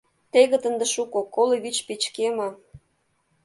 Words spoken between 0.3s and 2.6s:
—Тегыт ынде шуко, коло вич печке ма.